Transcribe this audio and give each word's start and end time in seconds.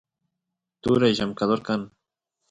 turay 0.81 1.13
llamkador 1.17 1.61
kan 1.67 1.81